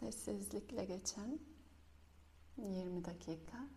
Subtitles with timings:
[0.00, 1.38] Sessizlikle geçen
[2.56, 3.68] 20 dakika.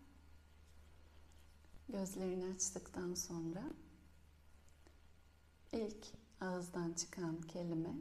[1.88, 3.70] Gözlerini açtıktan sonra
[5.72, 6.06] ilk
[6.40, 7.94] ağızdan çıkan kelime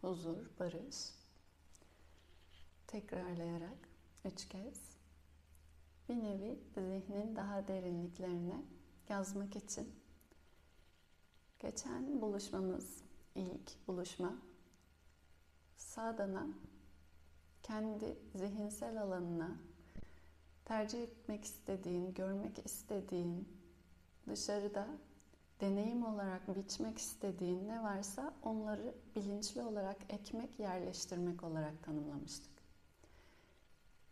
[0.00, 0.96] huzur, barış.
[2.86, 3.88] Tekrarlayarak
[4.24, 4.80] üç kez
[6.08, 8.62] bir nevi zihnin daha derinliklerine
[9.08, 9.94] yazmak için
[11.58, 13.02] geçen buluşmamız
[13.34, 14.36] ilk buluşma
[15.76, 16.46] sadana
[17.66, 19.56] kendi zihinsel alanına
[20.64, 23.48] tercih etmek istediğin, görmek istediğin,
[24.28, 24.88] dışarıda
[25.60, 32.52] deneyim olarak biçmek istediğin ne varsa onları bilinçli olarak ekmek, yerleştirmek olarak tanımlamıştık.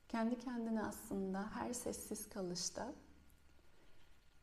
[0.09, 2.93] Kendi kendine aslında her sessiz kalışta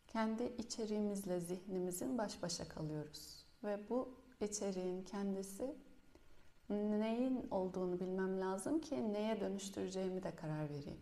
[0.07, 3.45] kendi içeriğimizle zihnimizin baş başa kalıyoruz.
[3.63, 5.75] Ve bu içeriğin kendisi
[6.71, 11.01] neyin olduğunu bilmem lazım ki neye dönüştüreceğimi de karar vereyim.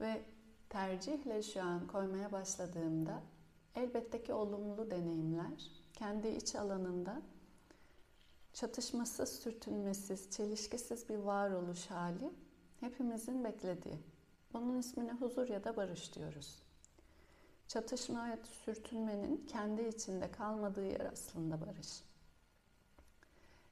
[0.00, 0.22] Ve
[0.68, 3.22] tercihle şu an koymaya başladığımda
[3.74, 7.22] elbette ki olumlu deneyimler kendi iç alanında
[8.52, 12.30] çatışmasız, sürtünmesiz, çelişkisiz bir varoluş hali
[12.80, 13.98] hepimizin beklediği.
[14.52, 16.62] Bunun ismine huzur ya da barış diyoruz.
[17.68, 22.02] Çatışma ve sürtünmenin kendi içinde kalmadığı yer aslında barış.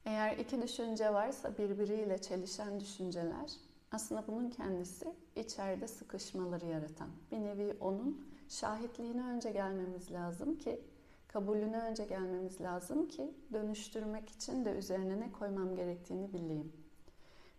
[0.05, 3.51] Eğer iki düşünce varsa birbiriyle çelişen düşünceler
[3.91, 7.09] aslında bunun kendisi içeride sıkışmaları yaratan.
[7.31, 10.81] Bir nevi onun şahitliğine önce gelmemiz lazım ki
[11.27, 16.73] kabulüne önce gelmemiz lazım ki dönüştürmek için de üzerine ne koymam gerektiğini bileyim.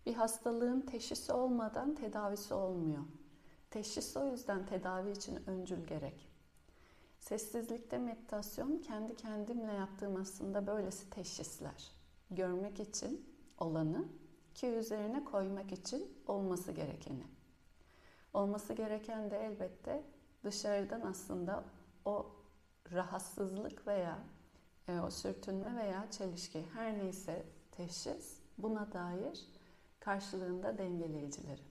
[0.07, 3.05] Bir hastalığın teşhisi olmadan tedavisi olmuyor.
[3.71, 6.29] Teşhis o yüzden tedavi için öncül gerek.
[7.19, 11.96] Sessizlikte meditasyon kendi kendimle yaptığım aslında böylesi teşhisler
[12.31, 14.09] görmek için olanı
[14.55, 17.25] ki üzerine koymak için olması gerekeni.
[18.35, 20.03] Olması gereken de elbette
[20.45, 21.65] dışarıdan aslında
[22.05, 22.27] o
[22.93, 24.19] rahatsızlık veya
[24.89, 29.47] e, o sürtünme veya çelişki her neyse teşhis buna dair
[30.01, 31.63] karşılığında dengeleyicileri.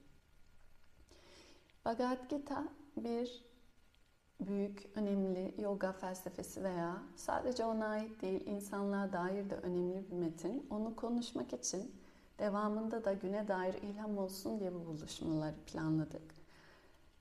[1.85, 3.44] Bhagavad Gita bir
[4.39, 10.67] büyük, önemli yoga felsefesi veya sadece ona ait değil, insanlığa dair de önemli bir metin.
[10.69, 11.91] Onu konuşmak için
[12.39, 16.35] devamında da güne dair ilham olsun diye bu buluşmaları planladık.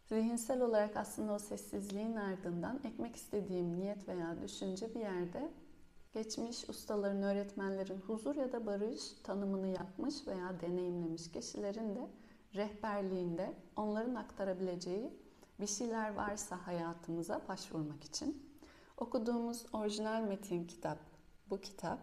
[0.09, 5.51] Zihinsel olarak aslında o sessizliğin ardından ekmek istediğim niyet veya düşünce bir yerde
[6.13, 12.09] geçmiş ustaların, öğretmenlerin huzur ya da barış tanımını yapmış veya deneyimlemiş kişilerin de
[12.55, 15.11] rehberliğinde onların aktarabileceği
[15.61, 18.55] bir şeyler varsa hayatımıza başvurmak için.
[18.97, 20.99] Okuduğumuz orijinal metin kitap,
[21.51, 21.99] bu kitap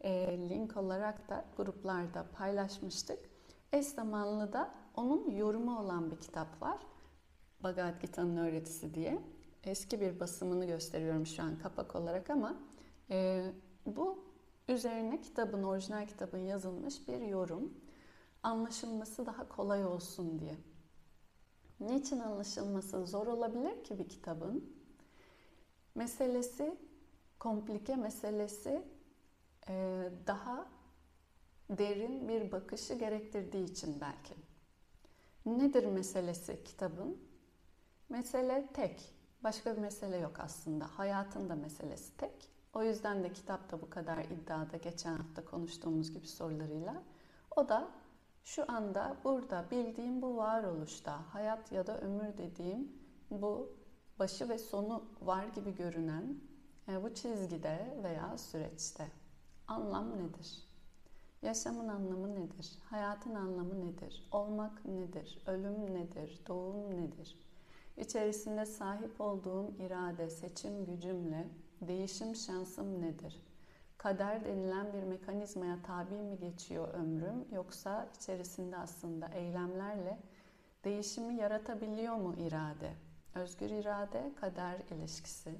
[0.00, 3.18] e, link olarak da gruplarda paylaşmıştık.
[3.72, 6.78] Eş zamanlı da onun yorumu olan bir kitap var.
[7.62, 9.22] Bhagavad Gita'nın öğretisi diye.
[9.64, 12.56] Eski bir basımını gösteriyorum şu an kapak olarak ama
[13.10, 13.46] e,
[13.86, 14.24] bu
[14.68, 17.74] üzerine kitabın, orijinal kitabın yazılmış bir yorum.
[18.42, 20.54] Anlaşılması daha kolay olsun diye.
[21.80, 24.76] Niçin anlaşılması zor olabilir ki bir kitabın?
[25.94, 26.76] Meselesi,
[27.38, 28.82] komplike meselesi
[29.68, 30.68] e, daha
[31.70, 34.34] derin bir bakışı gerektirdiği için belki.
[35.46, 37.18] Nedir meselesi kitabın?
[38.08, 39.12] Mesele tek.
[39.44, 40.86] Başka bir mesele yok aslında.
[40.86, 42.50] Hayatın da meselesi tek.
[42.74, 47.02] O yüzden de kitapta bu kadar iddiada geçen hafta konuştuğumuz gibi sorularıyla.
[47.56, 47.88] O da
[48.44, 52.92] şu anda burada bildiğim bu varoluşta hayat ya da ömür dediğim
[53.30, 53.72] bu
[54.18, 56.40] başı ve sonu var gibi görünen
[56.88, 59.08] e, bu çizgide veya süreçte
[59.68, 60.70] anlam nedir?
[61.42, 62.78] Yaşamın anlamı nedir?
[62.84, 64.28] Hayatın anlamı nedir?
[64.32, 65.42] Olmak nedir?
[65.46, 66.40] Ölüm nedir?
[66.48, 67.38] Doğum nedir?
[67.96, 71.48] İçerisinde sahip olduğum irade, seçim gücümle
[71.80, 73.49] değişim şansım nedir?
[74.00, 80.18] Kader denilen bir mekanizmaya tabi mi geçiyor ömrüm yoksa içerisinde aslında eylemlerle
[80.84, 82.92] değişimi yaratabiliyor mu irade?
[83.34, 85.54] Özgür irade, kader ilişkisi.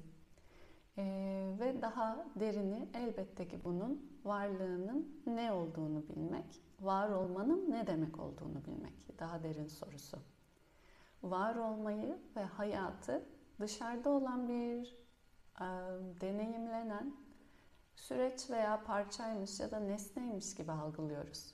[0.97, 8.19] Ee, ve daha derini elbette ki bunun varlığının ne olduğunu bilmek, var olmanın ne demek
[8.19, 9.19] olduğunu bilmek.
[9.19, 10.17] Daha derin sorusu.
[11.23, 13.23] Var olmayı ve hayatı
[13.59, 14.95] dışarıda olan bir
[15.61, 15.65] e,
[16.21, 17.20] deneyimlenen
[18.01, 21.53] süreç veya parçaymış ya da nesneymiş gibi algılıyoruz.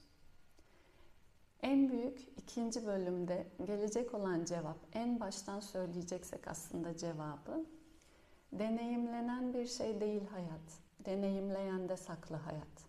[1.62, 7.66] En büyük ikinci bölümde gelecek olan cevap, en baştan söyleyeceksek aslında cevabı,
[8.52, 12.88] deneyimlenen bir şey değil hayat, deneyimleyen de saklı hayat.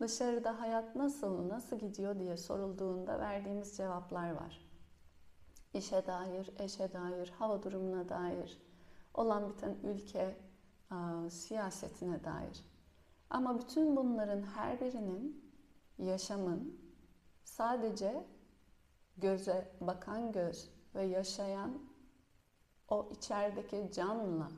[0.00, 4.68] Dışarıda hayat nasıl, nasıl gidiyor diye sorulduğunda verdiğimiz cevaplar var.
[5.74, 8.58] İşe dair, eşe dair, hava durumuna dair,
[9.14, 10.36] olan biten ülke
[11.30, 12.64] siyasetine dair.
[13.30, 15.52] Ama bütün bunların her birinin
[15.98, 16.80] yaşamın
[17.44, 18.26] sadece
[19.16, 21.78] göze bakan göz ve yaşayan
[22.88, 24.48] o içerideki canla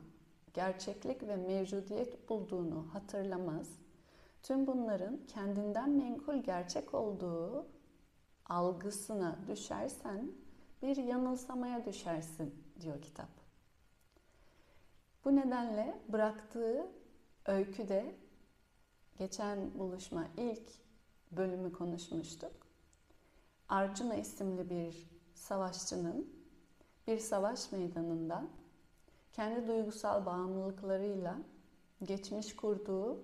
[0.53, 3.69] gerçeklik ve mevcudiyet bulduğunu hatırlamaz.
[4.43, 7.67] Tüm bunların kendinden menkul gerçek olduğu
[8.45, 10.31] algısına düşersen
[10.81, 13.36] bir yanılsamaya düşersin diyor kitap.
[15.27, 16.87] Bu nedenle bıraktığı
[17.45, 18.15] öyküde
[19.17, 20.69] geçen buluşma ilk
[21.31, 22.51] bölümü konuşmuştuk.
[23.69, 26.33] Arjuna isimli bir savaşçının
[27.07, 28.43] bir savaş meydanında
[29.33, 31.37] kendi duygusal bağımlılıklarıyla
[32.03, 33.23] geçmiş kurduğu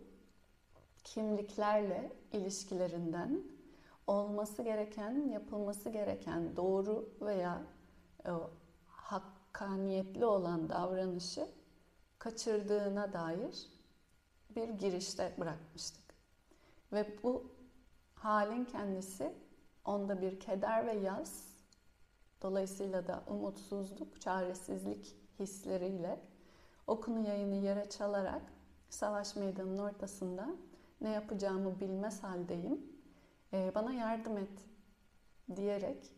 [1.03, 3.43] kimliklerle ilişkilerinden
[4.07, 7.63] olması gereken, yapılması gereken doğru veya
[8.25, 8.31] e,
[8.87, 11.62] hakkaniyetli olan davranışı
[12.23, 13.67] kaçırdığına dair
[14.55, 16.03] bir girişte bırakmıştık.
[16.91, 17.51] Ve bu
[18.13, 19.33] halin kendisi
[19.85, 21.47] onda bir keder ve yaz,
[22.41, 26.19] dolayısıyla da umutsuzluk, çaresizlik hisleriyle
[26.87, 28.41] okunu yayını yere çalarak
[28.89, 30.55] savaş meydanının ortasında
[31.01, 32.81] ne yapacağımı bilmez haldeyim.
[33.53, 34.65] Ee, bana yardım et
[35.55, 36.11] diyerek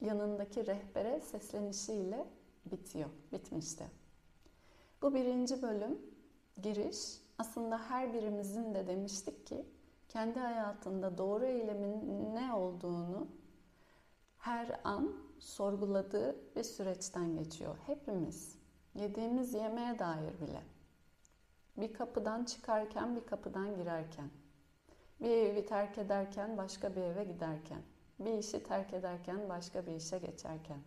[0.00, 2.26] yanındaki rehbere seslenişiyle
[2.66, 3.99] bitiyor, bitmişti.
[5.02, 5.98] Bu birinci bölüm
[6.62, 9.66] giriş aslında her birimizin de demiştik ki
[10.08, 13.28] kendi hayatında doğru eylemin ne olduğunu
[14.38, 17.76] her an sorguladığı bir süreçten geçiyor.
[17.86, 18.58] Hepimiz
[18.94, 20.62] yediğimiz yemeğe dair bile.
[21.76, 24.30] Bir kapıdan çıkarken, bir kapıdan girerken,
[25.20, 27.82] bir evi terk ederken, başka bir eve giderken,
[28.18, 30.78] bir işi terk ederken, başka bir işe geçerken,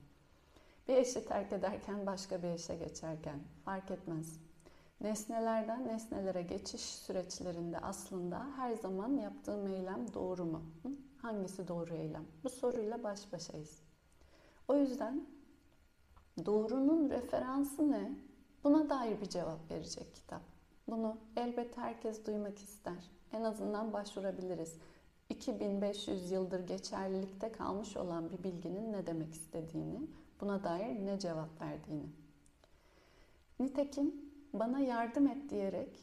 [0.87, 4.39] bir eşi terk ederken, başka bir eşe geçerken fark etmez.
[5.01, 10.63] Nesnelerden nesnelere geçiş süreçlerinde aslında her zaman yaptığım eylem doğru mu?
[11.17, 12.25] Hangisi doğru eylem?
[12.43, 13.81] Bu soruyla baş başayız.
[14.67, 15.27] O yüzden
[16.45, 18.11] doğrunun referansı ne?
[18.63, 20.41] Buna dair bir cevap verecek kitap.
[20.87, 23.11] Bunu elbette herkes duymak ister.
[23.31, 24.77] En azından başvurabiliriz.
[25.29, 30.07] 2500 yıldır geçerlilikte kalmış olan bir bilginin ne demek istediğini,
[30.43, 32.09] buna dair ne cevap verdiğini.
[33.59, 34.15] Nitekim
[34.53, 35.99] bana yardım et diyerek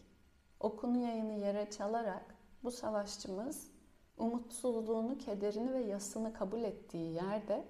[0.61, 2.35] okunu yayını yere çalarak
[2.65, 3.71] bu savaşçımız
[4.19, 7.65] umutsuzluğunu, kederini ve yasını kabul ettiği yerde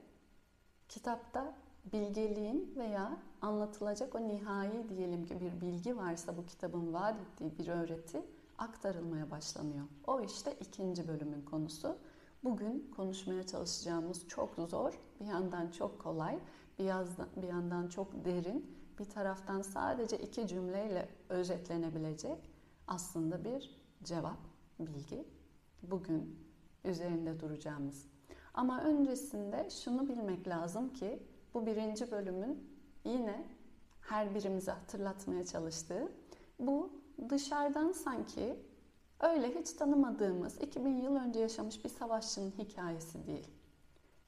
[0.88, 1.54] kitapta
[1.92, 7.68] bilgeliğin veya anlatılacak o nihai diyelim ki bir bilgi varsa bu kitabın vaat ettiği bir
[7.68, 8.22] öğreti
[8.58, 9.86] aktarılmaya başlanıyor.
[10.06, 11.96] O işte ikinci bölümün konusu.
[12.44, 16.38] Bugün konuşmaya çalışacağımız çok zor, bir yandan çok kolay,
[16.80, 22.50] bir, yazdan, bir yandan çok derin, bir taraftan sadece iki cümleyle özetlenebilecek
[22.86, 24.38] aslında bir cevap,
[24.78, 25.24] bilgi.
[25.82, 26.38] Bugün
[26.84, 28.06] üzerinde duracağımız.
[28.54, 31.22] Ama öncesinde şunu bilmek lazım ki
[31.54, 32.70] bu birinci bölümün
[33.04, 33.44] yine
[34.00, 36.12] her birimize hatırlatmaya çalıştığı
[36.58, 36.92] bu
[37.28, 38.56] dışarıdan sanki
[39.20, 43.48] öyle hiç tanımadığımız 2000 yıl önce yaşamış bir savaşçının hikayesi değil.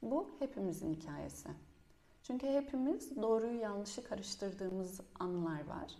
[0.01, 1.49] Bu hepimizin hikayesi.
[2.23, 5.95] Çünkü hepimiz doğruyu yanlışı karıştırdığımız anlar var.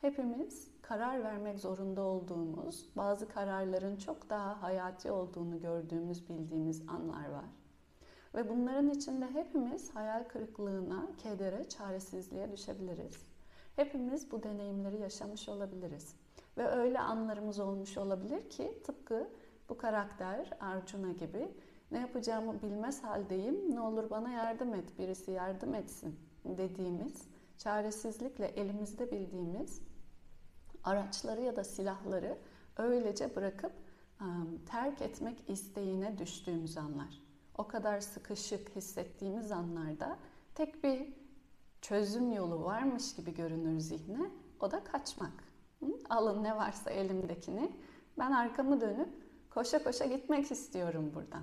[0.00, 7.44] Hepimiz karar vermek zorunda olduğumuz, bazı kararların çok daha hayati olduğunu gördüğümüz, bildiğimiz anlar var.
[8.34, 13.22] Ve bunların içinde hepimiz hayal kırıklığına, kedere, çaresizliğe düşebiliriz.
[13.76, 16.14] Hepimiz bu deneyimleri yaşamış olabiliriz.
[16.58, 19.28] Ve öyle anlarımız olmuş olabilir ki tıpkı
[19.68, 21.48] bu karakter Arjuna gibi
[21.90, 23.74] ne yapacağımı bilmez haldeyim.
[23.74, 27.22] Ne olur bana yardım et, birisi yardım etsin dediğimiz,
[27.58, 29.82] çaresizlikle elimizde bildiğimiz
[30.84, 32.38] araçları ya da silahları
[32.76, 33.72] öylece bırakıp
[34.66, 37.22] terk etmek isteğine düştüğümüz anlar.
[37.58, 40.18] O kadar sıkışık hissettiğimiz anlarda
[40.54, 41.14] tek bir
[41.80, 44.30] çözüm yolu varmış gibi görünür zihne.
[44.60, 45.32] O da kaçmak.
[46.10, 47.72] Alın ne varsa elimdekini.
[48.18, 49.08] Ben arkamı dönüp
[49.50, 51.42] koşa koşa gitmek istiyorum buradan.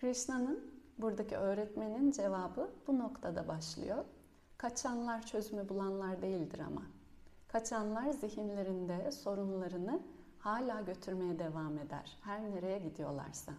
[0.00, 4.04] Krishna'nın buradaki öğretmenin cevabı bu noktada başlıyor.
[4.56, 6.82] Kaçanlar çözümü bulanlar değildir ama.
[7.48, 10.02] Kaçanlar zihinlerinde sorunlarını
[10.38, 12.18] hala götürmeye devam eder.
[12.20, 13.52] Her nereye gidiyorlarsa.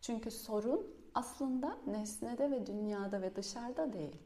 [0.00, 4.16] Çünkü sorun aslında nesnede ve dünyada ve dışarıda değil.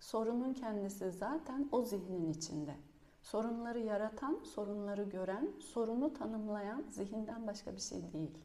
[0.00, 2.74] Sorunun kendisi zaten o zihnin içinde.
[3.22, 8.38] Sorunları yaratan, sorunları gören, sorunu tanımlayan zihinden başka bir şey değil.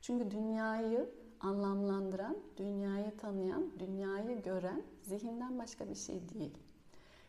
[0.00, 6.58] Çünkü dünyayı anlamlandıran, dünyayı tanıyan, dünyayı gören zihinden başka bir şey değil.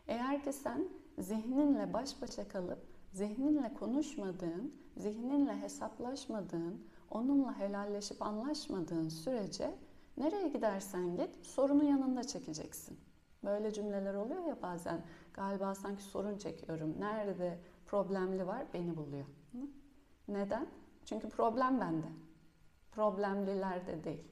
[0.07, 0.87] Eğer ki sen
[1.19, 2.79] zihninle baş başa kalıp
[3.13, 6.81] zihninle konuşmadığın, zihninle hesaplaşmadığın,
[7.11, 9.75] onunla helalleşip anlaşmadığın sürece
[10.17, 12.97] nereye gidersen git sorunu yanında çekeceksin.
[13.43, 15.01] Böyle cümleler oluyor ya bazen.
[15.33, 16.95] Galiba sanki sorun çekiyorum.
[16.99, 19.25] Nerede problemli var beni buluyor.
[20.27, 20.67] Neden?
[21.05, 22.07] Çünkü problem bende.
[22.95, 24.23] Problemlilerde değil.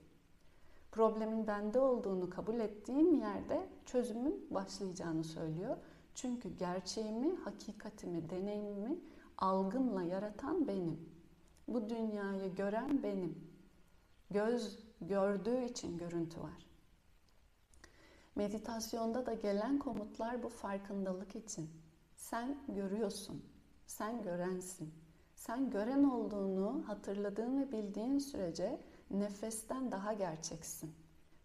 [0.91, 5.77] Problemin bende olduğunu kabul ettiğim yerde çözümün başlayacağını söylüyor.
[6.15, 8.97] Çünkü gerçeğimi, hakikatimi, deneyimimi
[9.37, 11.09] algımla yaratan benim.
[11.67, 13.47] Bu dünyayı gören benim.
[14.31, 16.67] Göz gördüğü için görüntü var.
[18.35, 21.69] Meditasyonda da gelen komutlar bu farkındalık için.
[22.15, 23.45] Sen görüyorsun,
[23.87, 25.02] sen görensin.
[25.47, 28.79] Sen gören olduğunu hatırladığın ve bildiğin sürece
[29.11, 30.93] nefesten daha gerçeksin.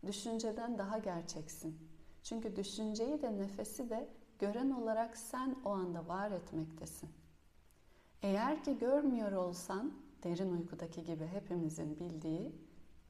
[0.06, 1.78] Düşünceden daha gerçeksin.
[2.22, 7.10] Çünkü düşünceyi de nefesi de gören olarak sen o anda var etmektesin.
[8.22, 9.92] Eğer ki görmüyor olsan,
[10.24, 12.52] derin uykudaki gibi hepimizin bildiği,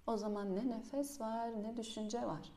[0.07, 2.53] o zaman ne nefes var ne düşünce var.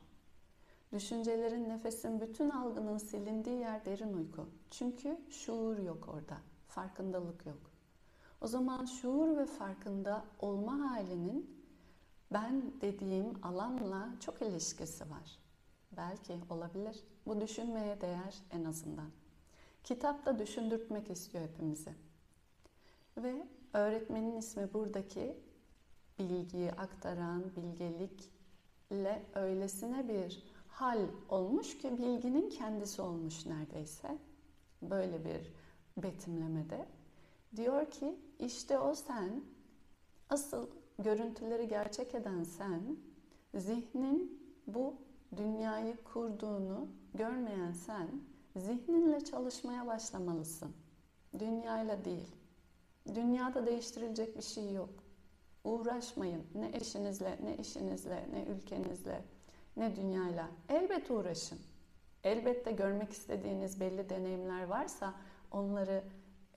[0.92, 4.48] Düşüncelerin, nefesin, bütün algının silindiği yer derin uyku.
[4.70, 6.36] Çünkü şuur yok orada,
[6.68, 7.71] farkındalık yok.
[8.42, 11.62] O zaman şuur ve farkında olma halinin
[12.32, 15.38] ben dediğim alanla çok ilişkisi var.
[15.92, 17.04] Belki olabilir.
[17.26, 19.10] Bu düşünmeye değer en azından.
[19.84, 21.94] Kitap da düşündürtmek istiyor hepimizi.
[23.16, 25.36] Ve öğretmenin ismi buradaki
[26.18, 34.18] bilgiyi aktaran bilgelikle öylesine bir hal olmuş ki bilginin kendisi olmuş neredeyse.
[34.82, 35.52] Böyle bir
[36.02, 36.86] betimlemede.
[37.56, 39.44] Diyor ki işte o sen,
[40.30, 40.66] asıl
[40.98, 42.96] görüntüleri gerçek eden sen,
[43.54, 44.94] zihnin bu
[45.36, 48.08] dünyayı kurduğunu görmeyen sen,
[48.56, 50.72] zihninle çalışmaya başlamalısın.
[51.38, 52.28] Dünyayla değil.
[53.14, 54.90] Dünyada değiştirilecek bir şey yok.
[55.64, 59.24] Uğraşmayın ne eşinizle, ne işinizle, ne ülkenizle,
[59.76, 60.48] ne dünyayla.
[60.68, 61.58] Elbet uğraşın.
[62.24, 65.14] Elbette görmek istediğiniz belli deneyimler varsa
[65.50, 66.04] onları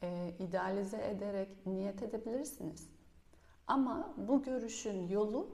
[0.04, 2.90] e, idealize ederek niyet edebilirsiniz.
[3.68, 5.48] Ama bu görüşün yolu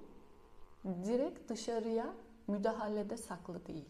[0.86, 2.14] direkt dışarıya
[2.48, 3.90] müdahalede saklı değil.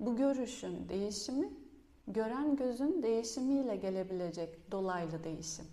[0.00, 1.50] Bu görüşün değişimi
[2.08, 5.66] gören gözün değişimiyle gelebilecek dolaylı değişim.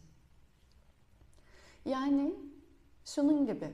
[1.85, 2.35] Yani
[3.05, 3.73] şunun gibi.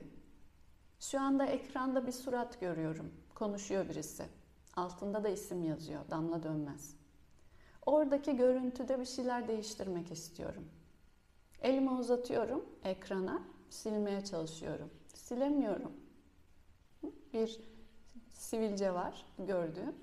[1.00, 3.12] Şu anda ekranda bir surat görüyorum.
[3.34, 4.24] Konuşuyor birisi.
[4.76, 6.00] Altında da isim yazıyor.
[6.10, 6.99] Damla Dönmez.
[7.86, 10.64] Oradaki görüntüde bir şeyler değiştirmek istiyorum.
[11.62, 14.90] Elimi uzatıyorum ekrana, silmeye çalışıyorum.
[15.14, 15.92] Silemiyorum.
[17.32, 17.60] Bir
[18.32, 19.94] sivilce var gördüğüm.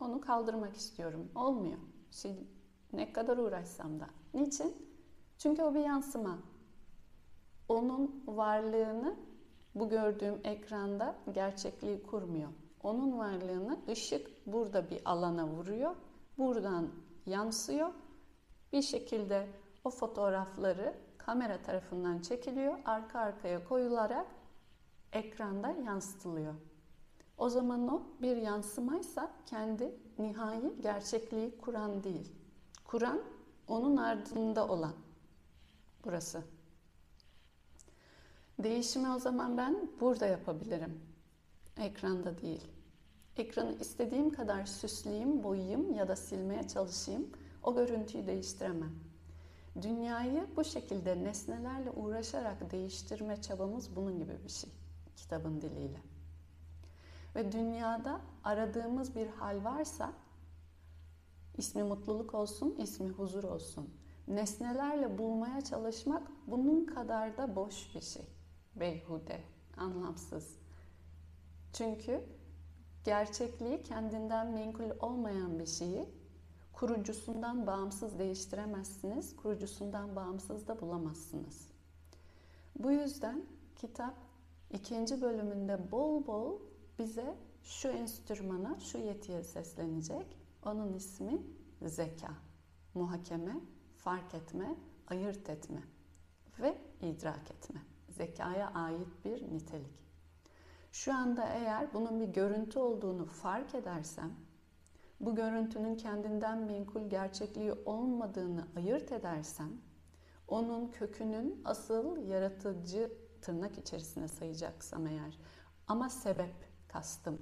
[0.00, 1.28] Onu kaldırmak istiyorum.
[1.34, 1.78] Olmuyor.
[2.18, 2.36] Sil,
[2.92, 4.06] ne kadar uğraşsam da.
[4.34, 4.76] Niçin?
[5.38, 6.38] Çünkü o bir yansıma.
[7.68, 9.16] Onun varlığını
[9.74, 12.48] bu gördüğüm ekranda gerçekliği kurmuyor.
[12.82, 15.94] Onun varlığını ışık burada bir alana vuruyor.
[16.38, 16.88] Buradan
[17.26, 17.90] yansıyor.
[18.72, 19.46] Bir şekilde
[19.84, 22.78] o fotoğrafları kamera tarafından çekiliyor.
[22.84, 24.26] Arka arkaya koyularak
[25.12, 26.54] ekranda yansıtılıyor.
[27.38, 32.32] O zaman o bir yansımaysa kendi nihai gerçekliği kuran değil.
[32.84, 33.20] Kuran
[33.68, 34.94] onun ardında olan.
[36.04, 36.42] Burası.
[38.58, 41.00] Değişimi o zaman ben burada yapabilirim.
[41.78, 42.75] Ekranda değil.
[43.36, 47.30] Ekranı istediğim kadar süsleyeyim, boyayayım ya da silmeye çalışayım.
[47.62, 48.92] O görüntüyü değiştiremem.
[49.82, 54.70] Dünyayı bu şekilde nesnelerle uğraşarak değiştirme çabamız bunun gibi bir şey.
[55.16, 56.00] Kitabın diliyle.
[57.34, 60.12] Ve dünyada aradığımız bir hal varsa
[61.56, 63.94] ismi mutluluk olsun, ismi huzur olsun.
[64.28, 68.24] Nesnelerle bulmaya çalışmak bunun kadar da boş bir şey.
[68.74, 69.40] Beyhude,
[69.76, 70.56] anlamsız.
[71.72, 72.24] Çünkü
[73.06, 76.08] gerçekliği kendinden menkul olmayan bir şeyi
[76.72, 81.68] kurucusundan bağımsız değiştiremezsiniz, kurucusundan bağımsız da bulamazsınız.
[82.78, 83.44] Bu yüzden
[83.76, 84.14] kitap
[84.70, 86.58] ikinci bölümünde bol bol
[86.98, 90.26] bize şu enstrümana, şu yetiye seslenecek.
[90.64, 91.42] Onun ismi
[91.82, 92.32] zeka,
[92.94, 93.60] muhakeme,
[93.96, 94.76] fark etme,
[95.08, 95.82] ayırt etme
[96.60, 97.82] ve idrak etme.
[98.08, 100.05] Zekaya ait bir nitelik.
[100.96, 104.32] Şu anda eğer bunun bir görüntü olduğunu fark edersem,
[105.20, 109.72] bu görüntünün kendinden menkul gerçekliği olmadığını ayırt edersem,
[110.48, 113.12] onun kökünün asıl yaratıcı
[113.42, 115.38] tırnak içerisine sayacaksam eğer
[115.88, 116.54] ama sebep
[116.88, 117.38] kastım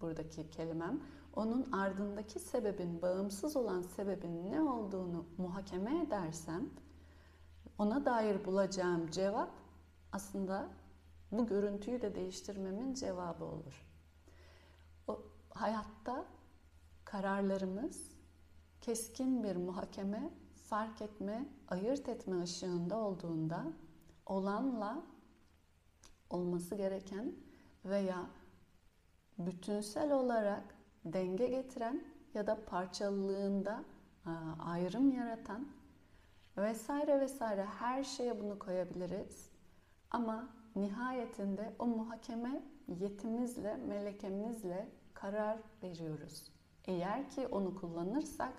[0.00, 1.00] buradaki kelimem
[1.34, 6.70] onun ardındaki sebebin bağımsız olan sebebin ne olduğunu muhakeme edersem
[7.78, 9.50] ona dair bulacağım cevap
[10.12, 10.68] aslında
[11.38, 13.86] bu görüntüyü de değiştirmemin cevabı olur.
[15.08, 16.24] O hayatta
[17.04, 18.10] kararlarımız
[18.80, 20.30] keskin bir muhakeme,
[20.68, 23.72] fark etme, ayırt etme ışığında olduğunda
[24.26, 25.02] olanla
[26.30, 27.34] olması gereken
[27.84, 28.26] veya
[29.38, 33.84] bütünsel olarak denge getiren ya da parçalılığında
[34.58, 35.68] ayrım yaratan
[36.56, 39.50] vesaire vesaire her şeye bunu koyabiliriz.
[40.10, 42.62] Ama nihayetinde o muhakeme
[43.00, 46.52] yetimizle, melekemizle karar veriyoruz.
[46.84, 48.52] Eğer ki onu kullanırsak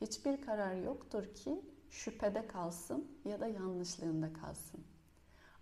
[0.00, 4.80] hiçbir karar yoktur ki şüphede kalsın ya da yanlışlığında kalsın.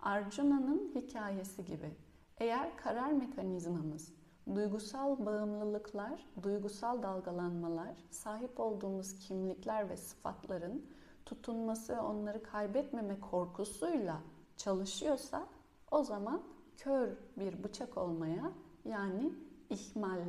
[0.00, 1.91] Arjuna'nın hikayesi gibi
[2.38, 4.12] eğer karar mekanizmamız
[4.55, 10.87] duygusal bağımlılıklar, duygusal dalgalanmalar, sahip olduğumuz kimlikler ve sıfatların
[11.27, 14.21] tutunması onları kaybetmeme korkusuyla
[14.57, 15.47] çalışıyorsa
[15.90, 16.42] o zaman
[16.76, 18.52] kör bir bıçak olmaya
[18.85, 19.33] yani
[19.71, 20.26] ihmal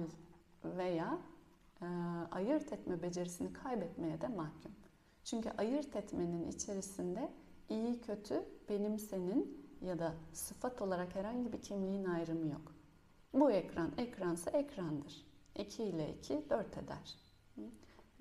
[0.63, 1.17] veya
[1.81, 1.85] e,
[2.31, 4.71] ayırt etme becerisini kaybetmeye de mahkum.
[5.23, 7.31] Çünkü ayırt etmenin içerisinde
[7.69, 12.73] iyi kötü benim senin ya da sıfat olarak herhangi bir kimliğin ayrımı yok.
[13.33, 15.25] Bu ekran ekransa ekrandır.
[15.55, 17.17] 2 ile 2 4 eder.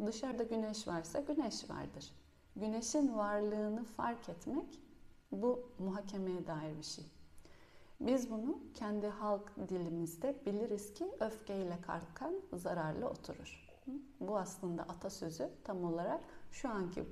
[0.07, 2.12] Dışarıda güneş varsa güneş vardır.
[2.57, 4.80] Güneşin varlığını fark etmek
[5.33, 7.04] bu muhakemeye dair bir şey.
[8.00, 13.69] Biz bunu kendi halk dilimizde biliriz ki öfkeyle kalkan zararlı oturur.
[14.21, 16.21] Bu aslında atasözü tam olarak
[16.52, 17.05] şu anki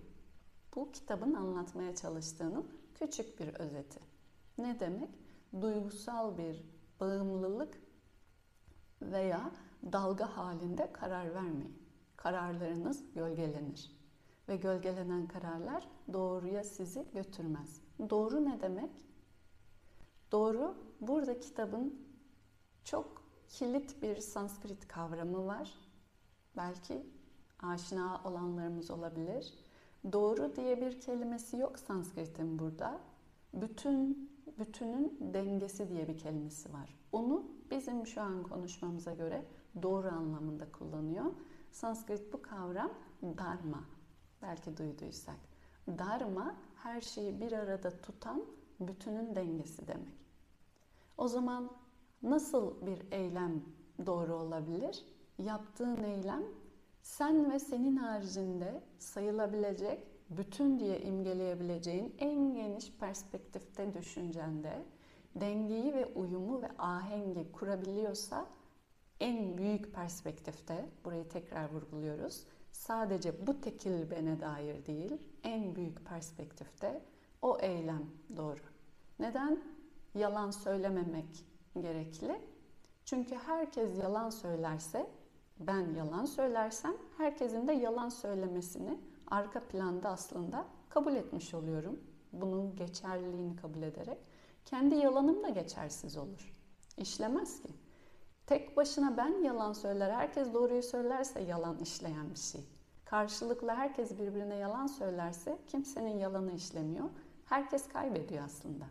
[0.74, 4.00] bu kitabın anlatmaya çalıştığının küçük bir özeti.
[4.58, 5.10] Ne demek?
[5.60, 6.64] Duygusal bir
[7.00, 7.80] bağımlılık
[9.02, 9.50] veya
[9.92, 11.82] dalga halinde karar vermeyin.
[12.16, 13.96] Kararlarınız gölgelenir
[14.48, 17.80] ve gölgelenen kararlar doğruya sizi götürmez.
[18.10, 19.05] Doğru ne demek?
[20.36, 22.06] Doğru burada kitabın
[22.84, 25.74] çok kilit bir Sanskrit kavramı var.
[26.56, 27.06] Belki
[27.62, 29.54] aşina olanlarımız olabilir.
[30.12, 33.00] Doğru diye bir kelimesi yok Sanskrit'in burada.
[33.54, 36.98] Bütün bütünün dengesi diye bir kelimesi var.
[37.12, 39.44] Onu bizim şu an konuşmamıza göre
[39.82, 41.32] doğru anlamında kullanıyor.
[41.70, 43.84] Sanskrit bu kavram dharma.
[44.42, 45.38] Belki duyduysak.
[45.88, 48.44] Dharma her şeyi bir arada tutan
[48.80, 50.25] bütünün dengesi demek.
[51.18, 51.70] O zaman
[52.22, 53.62] nasıl bir eylem
[54.06, 55.04] doğru olabilir?
[55.38, 56.42] Yaptığın eylem
[57.02, 64.82] sen ve senin haricinde sayılabilecek, bütün diye imgeleyebileceğin en geniş perspektifte düşüncende
[65.34, 68.46] dengeyi ve uyumu ve ahengi kurabiliyorsa
[69.20, 77.02] en büyük perspektifte, burayı tekrar vurguluyoruz, sadece bu tekil bene dair değil, en büyük perspektifte
[77.42, 78.60] o eylem doğru.
[79.18, 79.75] Neden?
[80.16, 81.46] Yalan söylememek
[81.80, 82.40] gerekli.
[83.04, 85.10] Çünkü herkes yalan söylerse,
[85.60, 92.00] ben yalan söylersem herkesin de yalan söylemesini arka planda aslında kabul etmiş oluyorum.
[92.32, 94.18] Bunun geçerliliğini kabul ederek.
[94.64, 96.54] Kendi yalanım da geçersiz olur.
[96.96, 97.68] İşlemez ki.
[98.46, 102.64] Tek başına ben yalan söyler, herkes doğruyu söylerse yalan işleyen bir şey.
[103.04, 107.08] Karşılıklı herkes birbirine yalan söylerse kimsenin yalanı işlemiyor.
[107.44, 108.84] Herkes kaybediyor aslında.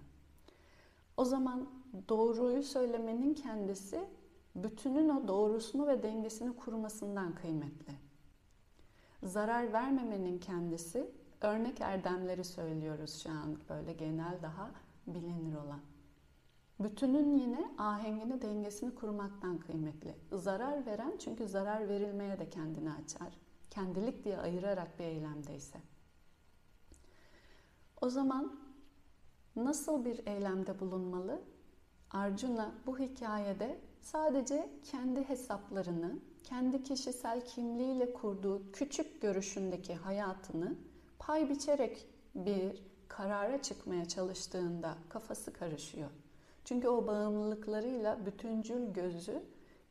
[1.18, 1.70] O zaman
[2.10, 4.08] doğruyu söylemenin kendisi
[4.56, 7.94] bütünün o doğrusunu ve dengesini kurmasından kıymetli.
[9.24, 14.72] Zarar vermemenin kendisi örnek erdemleri söylüyoruz şu an böyle genel daha
[15.08, 15.82] bilinir olan.
[16.80, 20.16] Bütünün yine ahengini, dengesini kurmaktan kıymetli.
[20.32, 23.40] Zarar veren çünkü zarar verilmeye de kendini açar.
[23.70, 25.80] Kendilik diye ayırarak bir eylemdeyse.
[28.02, 28.65] O zaman
[29.56, 31.42] nasıl bir eylemde bulunmalı?
[32.12, 40.76] Arjuna bu hikayede sadece kendi hesaplarını, kendi kişisel kimliğiyle kurduğu küçük görüşündeki hayatını
[41.20, 46.10] pay biçerek bir karara çıkmaya çalıştığında kafası karışıyor.
[46.66, 49.44] Çünkü o bağımlılıklarıyla bütüncül gözü,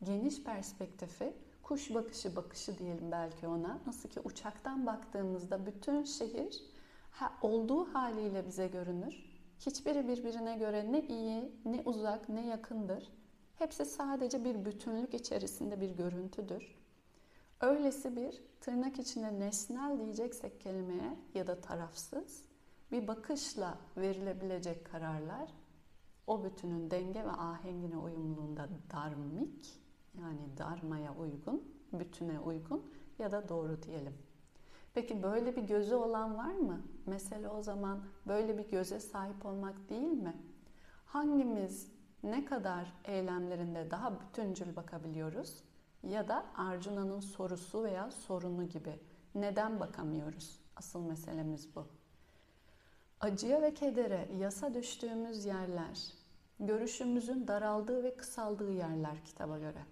[0.03, 3.79] geniş perspektifi, kuş bakışı bakışı diyelim belki ona.
[3.87, 6.63] Nasıl ki uçaktan baktığımızda bütün şehir
[7.43, 9.34] olduğu haliyle bize görünür.
[9.59, 13.13] Hiçbiri birbirine göre ne iyi, ne uzak, ne yakındır.
[13.57, 16.79] Hepsi sadece bir bütünlük içerisinde bir görüntüdür.
[17.61, 22.43] Öylesi bir tırnak içinde nesnel diyeceksek kelimeye ya da tarafsız
[22.93, 25.51] bir bakışla verilebilecek kararlar
[26.27, 29.81] o bütünün denge ve ahengine uyumluluğunda darmik
[30.19, 34.15] yani darmaya uygun, bütüne uygun ya da doğru diyelim.
[34.95, 36.83] Peki böyle bir gözü olan var mı?
[37.07, 40.37] Mesele o zaman böyle bir göze sahip olmak değil mi?
[41.07, 45.65] Hangimiz ne kadar eylemlerinde daha bütüncül bakabiliyoruz?
[46.03, 49.01] Ya da Arjuna'nın sorusu veya sorunu gibi.
[49.35, 50.61] Neden bakamıyoruz?
[50.77, 51.87] Asıl meselemiz bu.
[53.21, 56.13] Acıya ve kedere yasa düştüğümüz yerler,
[56.61, 59.85] görüşümüzün daraldığı ve kısaldığı yerler kitaba göre.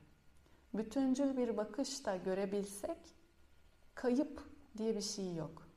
[0.74, 2.98] Bütüncül bir bakışta görebilsek,
[3.94, 5.68] kayıp diye bir şey yok.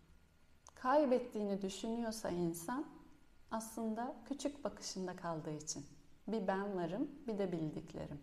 [0.75, 2.85] Kaybettiğini düşünüyorsa insan
[3.51, 5.85] aslında küçük bakışında kaldığı için.
[6.27, 8.21] Bir ben varım, bir de bildiklerim.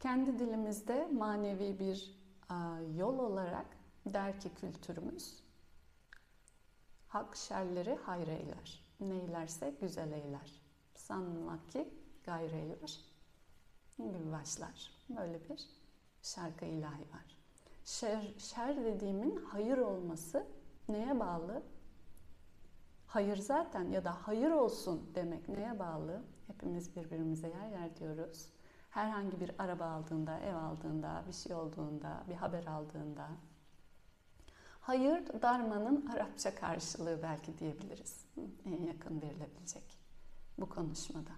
[0.00, 2.18] Kendi dilimizde manevi bir
[2.96, 3.66] yol olarak
[4.06, 5.42] der ki kültürümüz,
[7.08, 10.62] hak şerleri hayır eyler, neylerse güzel eyler,
[10.94, 11.88] sanma ki
[12.24, 13.00] gayrı eyler
[13.98, 14.90] gibi başlar.
[15.08, 15.66] Böyle bir
[16.22, 17.37] şarkı ilahi var.
[17.88, 20.46] Şer, şer dediğimin hayır olması
[20.88, 21.62] neye bağlı?
[23.06, 26.22] Hayır zaten ya da hayır olsun demek neye bağlı?
[26.46, 28.48] Hepimiz birbirimize yer yer diyoruz.
[28.90, 33.28] Herhangi bir araba aldığında, ev aldığında, bir şey olduğunda, bir haber aldığında.
[34.80, 38.24] Hayır, darmanın Arapça karşılığı belki diyebiliriz.
[38.64, 39.98] En yakın verilebilecek
[40.58, 41.32] bu konuşmada.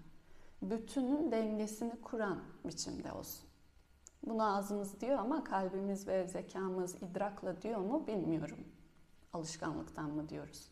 [0.61, 3.50] Bütünün dengesini kuran biçimde olsun.
[4.23, 8.59] Bunu ağzımız diyor ama kalbimiz ve zekamız idrakla diyor mu bilmiyorum.
[9.33, 10.71] Alışkanlıktan mı diyoruz?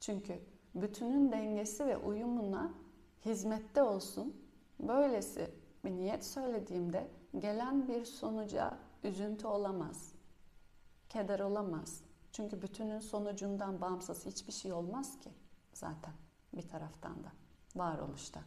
[0.00, 0.40] Çünkü
[0.74, 2.72] bütünün dengesi ve uyumuna
[3.24, 4.36] hizmette olsun.
[4.80, 5.50] Böylesi
[5.84, 10.12] bir niyet söylediğimde gelen bir sonuca üzüntü olamaz.
[11.08, 12.00] Keder olamaz.
[12.32, 15.30] Çünkü bütünün sonucundan bağımsız hiçbir şey olmaz ki
[15.72, 16.12] zaten
[16.56, 17.32] bir taraftan da
[17.76, 18.40] varoluşta.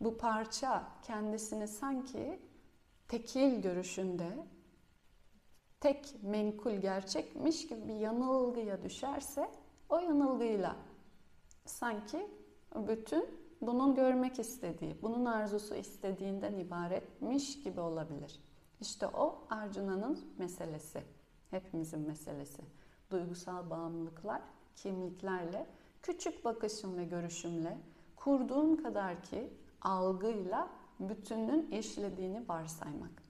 [0.00, 2.49] Bu parça kendisini sanki
[3.10, 4.46] tekil görüşünde
[5.80, 9.50] tek menkul gerçekmiş gibi bir yanılgıya düşerse
[9.88, 10.76] o yanılgıyla
[11.64, 12.30] sanki
[12.74, 13.26] bütün
[13.60, 18.40] bunun görmek istediği, bunun arzusu istediğinden ibaretmiş gibi olabilir.
[18.80, 21.02] İşte o Arjuna'nın meselesi,
[21.50, 22.62] hepimizin meselesi.
[23.10, 24.42] Duygusal bağımlılıklar,
[24.76, 25.66] kimliklerle,
[26.02, 27.78] küçük bakışım ve görüşümle,
[28.16, 29.50] kurduğum kadar ki
[29.82, 33.22] algıyla bütünün işlediğini varsaymak.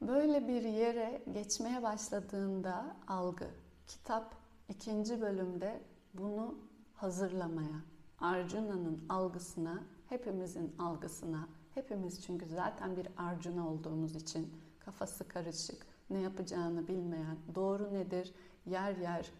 [0.00, 3.46] Böyle bir yere geçmeye başladığında algı,
[3.86, 4.34] kitap
[4.68, 5.80] ikinci bölümde
[6.14, 6.58] bunu
[6.94, 7.80] hazırlamaya,
[8.20, 16.88] Arjuna'nın algısına, hepimizin algısına, hepimiz çünkü zaten bir Arjuna olduğumuz için kafası karışık, ne yapacağını
[16.88, 18.34] bilmeyen, doğru nedir,
[18.66, 19.30] yer yer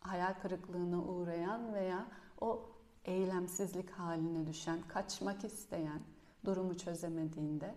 [0.00, 2.06] hayal kırıklığına uğrayan veya
[2.40, 2.70] o
[3.08, 6.00] eylemsizlik haline düşen, kaçmak isteyen
[6.44, 7.74] durumu çözemediğinde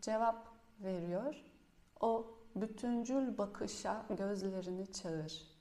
[0.00, 0.46] cevap
[0.80, 1.34] veriyor.
[2.00, 5.58] O bütüncül bakışa gözlerini çağır.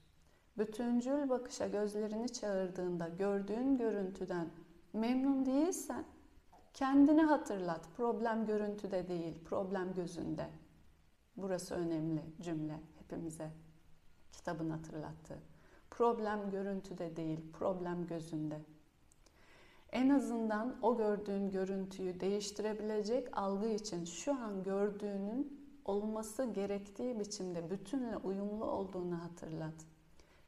[0.57, 4.49] Bütüncül bakışa gözlerini çağırdığında gördüğün görüntüden
[4.93, 6.05] memnun değilsen
[6.73, 7.87] kendini hatırlat.
[7.97, 10.49] Problem görüntüde değil, problem gözünde.
[11.37, 13.51] Burası önemli cümle hepimize
[14.31, 15.56] kitabın hatırlattığı.
[15.97, 18.59] Problem görüntüde değil, problem gözünde.
[19.91, 28.17] En azından o gördüğün görüntüyü değiştirebilecek algı için şu an gördüğünün olması gerektiği biçimde bütünle
[28.17, 29.73] uyumlu olduğunu hatırlat.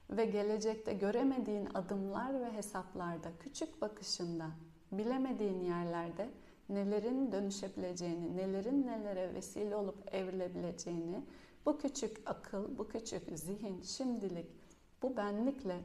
[0.10, 4.48] Ve gelecekte göremediğin adımlar ve hesaplarda, küçük bakışında,
[4.92, 6.30] bilemediğin yerlerde
[6.70, 11.24] nelerin dönüşebileceğini, nelerin nelere vesile olup evrilebileceğini
[11.66, 14.59] bu küçük akıl, bu küçük zihin şimdilik
[15.02, 15.82] bu benlikle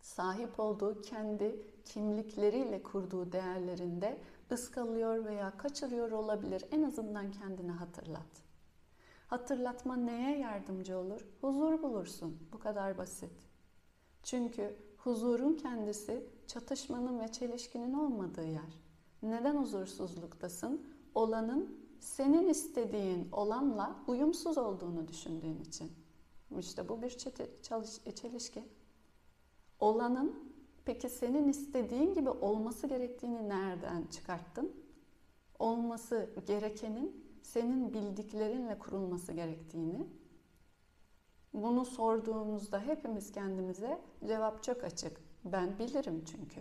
[0.00, 4.18] sahip olduğu kendi kimlikleriyle kurduğu değerlerinde
[4.52, 6.64] ıskalıyor veya kaçırıyor olabilir.
[6.72, 8.42] En azından kendini hatırlat.
[9.26, 11.26] Hatırlatma neye yardımcı olur?
[11.40, 12.38] Huzur bulursun.
[12.52, 13.32] Bu kadar basit.
[14.22, 18.80] Çünkü huzurun kendisi çatışmanın ve çelişkinin olmadığı yer.
[19.22, 20.86] Neden huzursuzluktasın?
[21.14, 25.92] Olanın senin istediğin olanla uyumsuz olduğunu düşündüğün için.
[26.58, 27.18] İşte bu bir
[28.14, 28.64] çelişki.
[29.80, 30.52] Olanın
[30.84, 34.72] peki senin istediğin gibi olması gerektiğini nereden çıkarttın?
[35.58, 40.06] Olması gerekenin senin bildiklerinle kurulması gerektiğini.
[41.54, 45.20] Bunu sorduğumuzda hepimiz kendimize cevap çok açık.
[45.44, 46.60] Ben bilirim çünkü.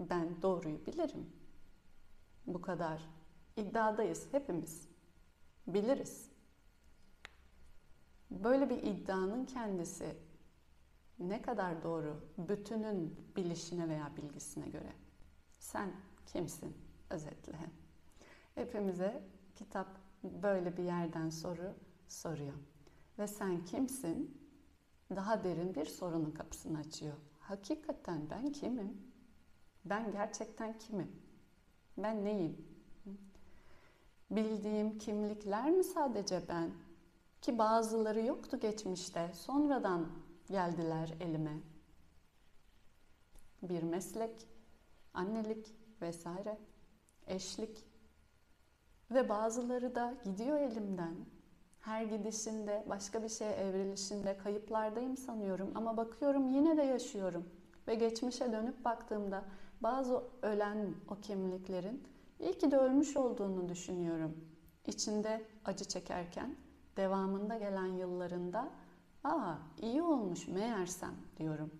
[0.00, 1.32] Ben doğruyu bilirim.
[2.46, 3.02] bu kadar?
[3.56, 4.88] İddiadayız hepimiz.
[5.66, 6.35] Biliriz.
[8.30, 10.16] Böyle bir iddianın kendisi
[11.18, 14.92] ne kadar doğru bütünün bilişine veya bilgisine göre?
[15.58, 15.92] Sen
[16.26, 16.76] kimsin?
[17.10, 17.58] Özetle.
[18.54, 19.22] Hepimize
[19.54, 19.88] kitap
[20.24, 21.74] böyle bir yerden soru
[22.08, 22.54] soruyor.
[23.18, 24.46] Ve sen kimsin?
[25.16, 27.14] Daha derin bir sorunun kapısını açıyor.
[27.40, 29.02] Hakikaten ben kimim?
[29.84, 31.12] Ben gerçekten kimim?
[31.98, 32.66] Ben neyim?
[34.30, 36.70] Bildiğim kimlikler mi sadece ben?
[37.46, 39.30] Ki bazıları yoktu geçmişte.
[39.34, 40.06] Sonradan
[40.50, 41.60] geldiler elime.
[43.62, 44.48] Bir meslek,
[45.14, 46.58] annelik vesaire,
[47.26, 47.84] eşlik
[49.10, 51.14] ve bazıları da gidiyor elimden.
[51.80, 57.50] Her gidişinde, başka bir şeye evrilişinde kayıplardayım sanıyorum ama bakıyorum yine de yaşıyorum.
[57.88, 59.44] Ve geçmişe dönüp baktığımda
[59.80, 62.02] bazı ölen o kimliklerin
[62.40, 64.44] iyi ki de ölmüş olduğunu düşünüyorum.
[64.86, 66.65] İçinde acı çekerken
[66.96, 68.68] devamında gelen yıllarında
[69.24, 71.70] aa iyi olmuş meğersem diyorum.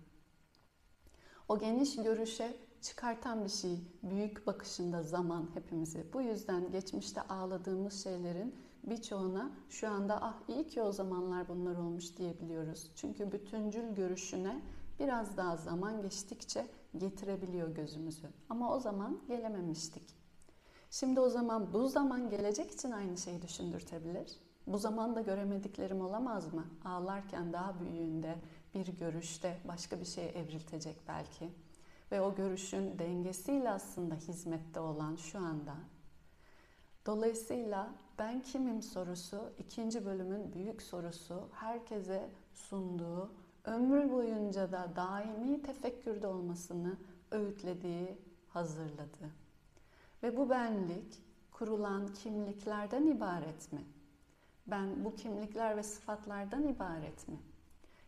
[1.49, 6.13] O geniş görüşe çıkartan bir şey büyük bakışında zaman hepimizi.
[6.13, 12.17] Bu yüzden geçmişte ağladığımız şeylerin birçoğuna şu anda ah iyi ki o zamanlar bunlar olmuş
[12.17, 12.91] diyebiliyoruz.
[12.95, 14.61] Çünkü bütüncül görüşüne
[14.99, 18.27] biraz daha zaman geçtikçe getirebiliyor gözümüzü.
[18.49, 20.17] Ama o zaman gelememiştik.
[20.91, 24.46] Şimdi o zaman bu zaman gelecek için aynı şeyi düşündürtebilir.
[24.67, 26.65] Bu zamanda göremediklerim olamaz mı?
[26.85, 28.35] Ağlarken daha büyüğünde
[28.73, 31.49] bir görüşte başka bir şeye evriltecek belki.
[32.11, 35.75] Ve o görüşün dengesiyle aslında hizmette olan şu anda.
[37.05, 43.31] Dolayısıyla ben kimim sorusu ikinci bölümün büyük sorusu herkese sunduğu
[43.65, 46.97] ömrü boyunca da daimi tefekkürde olmasını
[47.31, 48.17] öğütlediği,
[48.49, 49.29] hazırladı.
[50.23, 51.19] Ve bu benlik
[51.51, 53.81] kurulan kimliklerden ibaret mi?
[54.67, 57.37] Ben bu kimlikler ve sıfatlardan ibaret mi?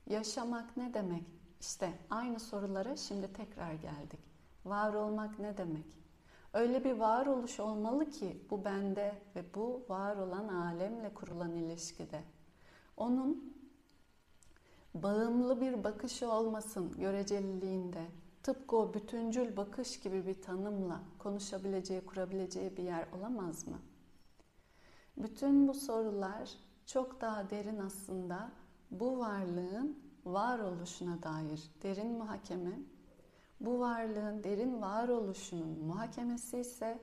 [0.08, 1.26] Yaşamak ne demek?
[1.60, 4.20] İşte aynı sorulara şimdi tekrar geldik.
[4.66, 6.00] Var olmak ne demek?
[6.54, 12.24] Öyle bir varoluş olmalı ki bu bende ve bu var olan alemle kurulan ilişkide.
[12.98, 13.54] Onun
[14.94, 18.06] bağımlı bir bakışı olmasın göreceliliğinde.
[18.44, 23.80] Tıpkı o bütüncül bakış gibi bir tanımla konuşabileceği, kurabileceği bir yer olamaz mı?
[25.20, 26.50] Bütün bu sorular
[26.86, 28.52] çok daha derin aslında
[28.92, 32.80] bu varlığın varoluşuna dair derin muhakeme.
[33.60, 37.00] Bu varlığın derin varoluşunun muhakemesi ise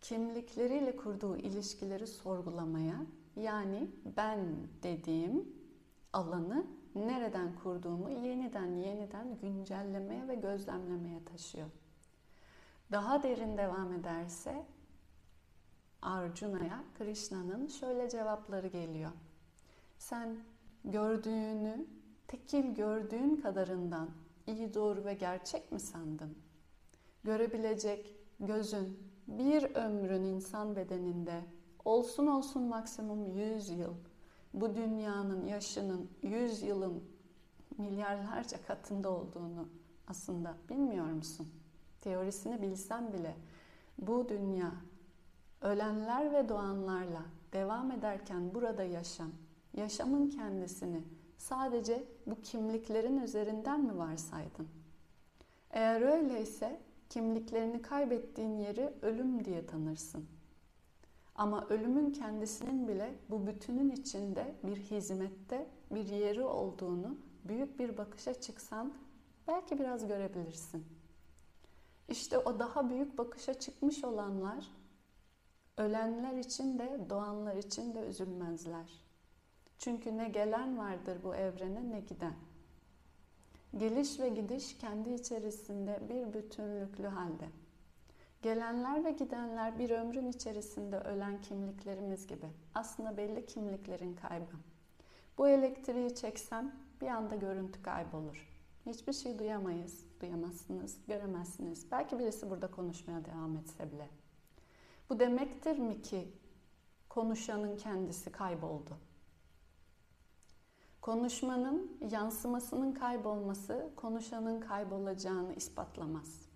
[0.00, 3.06] kimlikleriyle kurduğu ilişkileri sorgulamaya
[3.36, 4.40] yani ben
[4.82, 5.48] dediğim
[6.12, 11.68] alanı nereden kurduğumu yeniden yeniden güncellemeye ve gözlemlemeye taşıyor.
[12.92, 14.66] Daha derin devam ederse
[16.02, 19.10] Arjuna'ya Krishna'nın şöyle cevapları geliyor.
[19.98, 20.36] Sen
[20.84, 21.86] gördüğünü
[22.28, 24.10] tekil gördüğün kadarından
[24.46, 26.38] iyi doğru ve gerçek mi sandın?
[27.24, 31.44] Görebilecek gözün bir ömrün insan bedeninde
[31.84, 33.94] olsun olsun maksimum 100 yıl
[34.54, 37.04] bu dünyanın yaşının 100 yılın
[37.78, 39.68] milyarlarca katında olduğunu
[40.06, 41.48] aslında bilmiyor musun?
[42.00, 43.36] Teorisini bilsen bile
[43.98, 44.72] bu dünya
[45.60, 49.30] ölenler ve doğanlarla devam ederken burada yaşam,
[49.74, 51.02] yaşamın kendisini
[51.38, 54.68] sadece bu kimliklerin üzerinden mi varsaydın?
[55.70, 60.28] Eğer öyleyse kimliklerini kaybettiğin yeri ölüm diye tanırsın.
[61.34, 68.34] Ama ölümün kendisinin bile bu bütünün içinde bir hizmette bir yeri olduğunu büyük bir bakışa
[68.34, 68.92] çıksan
[69.48, 70.86] belki biraz görebilirsin.
[72.08, 74.70] İşte o daha büyük bakışa çıkmış olanlar
[75.78, 79.04] ölenler için de doğanlar için de üzülmezler.
[79.78, 82.34] Çünkü ne gelen vardır bu evrene ne giden.
[83.76, 87.48] Geliş ve gidiş kendi içerisinde bir bütünlüklü halde.
[88.42, 92.46] Gelenler ve gidenler bir ömrün içerisinde ölen kimliklerimiz gibi.
[92.74, 94.56] Aslında belli kimliklerin kaybı.
[95.38, 98.48] Bu elektriği çeksem bir anda görüntü kaybolur.
[98.86, 101.90] Hiçbir şey duyamayız, duyamazsınız, göremezsiniz.
[101.90, 104.08] Belki birisi burada konuşmaya devam etse bile.
[105.10, 106.32] Bu demektir mi ki
[107.08, 108.96] konuşanın kendisi kayboldu?
[111.00, 116.48] Konuşmanın yansımasının kaybolması konuşanın kaybolacağını ispatlamaz.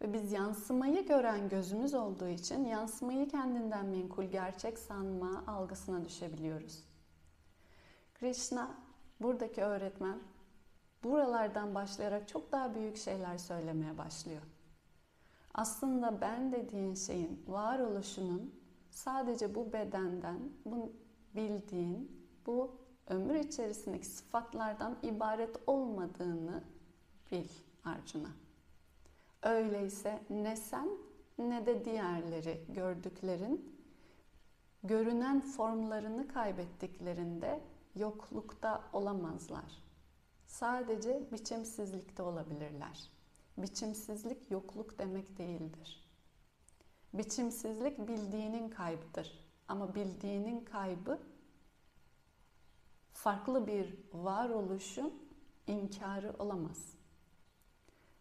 [0.00, 6.84] Ve biz yansımayı gören gözümüz olduğu için yansımayı kendinden menkul gerçek sanma algısına düşebiliyoruz.
[8.14, 8.70] Krishna
[9.20, 10.18] buradaki öğretmen
[11.02, 14.42] buralardan başlayarak çok daha büyük şeyler söylemeye başlıyor.
[15.54, 18.54] Aslında ben dediğin şeyin varoluşunun
[18.90, 20.92] sadece bu bedenden, bu
[21.34, 26.64] bildiğin, bu ömür içerisindeki sıfatlardan ibaret olmadığını
[27.32, 27.48] bil
[27.84, 28.30] Arjuna.
[29.42, 30.88] Öyleyse ne sen
[31.38, 33.80] ne de diğerleri gördüklerin
[34.82, 37.60] görünen formlarını kaybettiklerinde
[37.94, 39.82] yoklukta olamazlar.
[40.46, 43.10] Sadece biçimsizlikte olabilirler.
[43.62, 46.10] Biçimsizlik yokluk demek değildir.
[47.14, 49.50] Biçimsizlik bildiğinin kaybıdır.
[49.68, 51.18] Ama bildiğinin kaybı
[53.12, 55.14] farklı bir varoluşun
[55.66, 56.94] inkarı olamaz.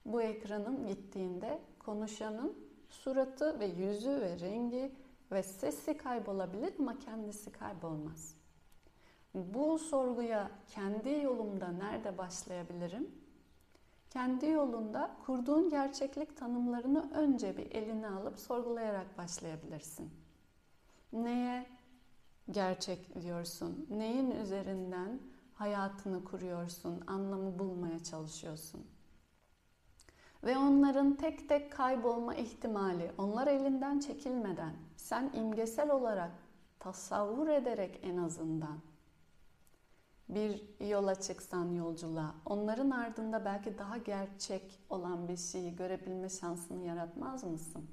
[0.06, 2.58] Bu ekranın gittiğinde konuşanın
[2.90, 4.96] suratı ve yüzü ve rengi
[5.32, 8.36] ve sesi kaybolabilir ama kendisi kaybolmaz.
[9.34, 13.29] Bu sorguya kendi yolumda nerede başlayabilirim?
[14.10, 20.12] Kendi yolunda kurduğun gerçeklik tanımlarını önce bir eline alıp sorgulayarak başlayabilirsin.
[21.14, 21.66] Neye
[22.52, 23.88] gerçek diyorsun?
[23.90, 25.20] Neyin üzerinden
[25.54, 28.88] hayatını kuruyorsun, anlamı bulmaya çalışıyorsun?
[30.44, 36.32] Ve onların tek tek kaybolma ihtimali, onlar elinden çekilmeden, sen imgesel olarak
[36.80, 38.78] tasavvur ederek en azından
[40.30, 47.44] bir yola çıksan yolculuğa, onların ardında belki daha gerçek olan bir şeyi görebilme şansını yaratmaz
[47.44, 47.86] mısın?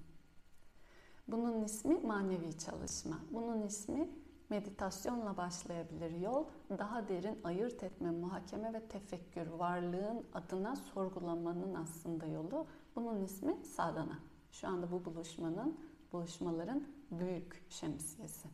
[1.29, 3.19] Bunun ismi manevi çalışma.
[3.31, 4.11] Bunun ismi
[4.51, 6.45] meditasyonla başlayabilir yol.
[6.79, 12.67] Daha derin ayırt etme, muhakeme ve tefekkür, varlığın adına sorgulamanın aslında yolu.
[12.97, 14.19] Bunun ismi sadana.
[14.51, 15.81] Şu anda bu buluşmanın,
[16.13, 18.49] buluşmaların büyük şemsiyesi.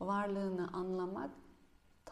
[0.00, 1.30] Varlığını anlamak,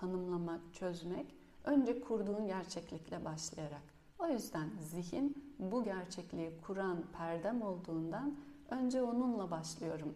[0.00, 1.34] tanımlamak, çözmek
[1.64, 3.82] önce kurduğun gerçeklikle başlayarak.
[4.18, 8.36] O yüzden zihin bu gerçekliği kuran perdem olduğundan
[8.70, 10.14] önce onunla başlıyorum.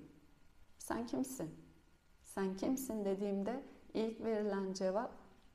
[0.78, 1.50] Sen kimsin?
[2.24, 3.62] Sen kimsin dediğimde
[3.94, 5.10] ilk verilen cevap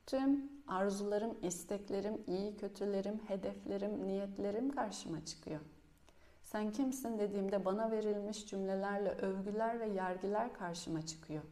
[0.06, 5.60] tüm arzularım, isteklerim, iyi kötülerim, hedeflerim, niyetlerim karşıma çıkıyor.
[6.42, 11.42] Sen kimsin dediğimde bana verilmiş cümlelerle övgüler ve yergiler karşıma çıkıyor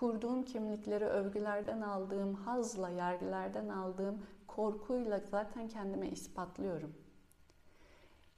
[0.00, 6.94] kurduğum kimlikleri övgülerden aldığım hazla, yergilerden aldığım korkuyla zaten kendime ispatlıyorum.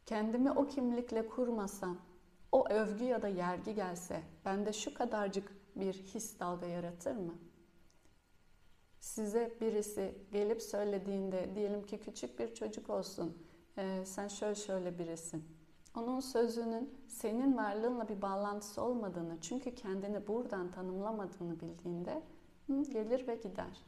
[0.07, 1.99] Kendimi o kimlikle kurmasam,
[2.53, 7.35] o övgü ya da yergi gelse bende şu kadarcık bir his dalga yaratır mı?
[9.01, 13.47] Size birisi gelip söylediğinde diyelim ki küçük bir çocuk olsun,
[13.79, 15.62] e, sen şöyle şöyle birisin
[15.95, 22.23] onun sözünün senin varlığınla bir bağlantısı olmadığını, çünkü kendini buradan tanımlamadığını bildiğinde
[22.69, 23.85] gelir ve gider.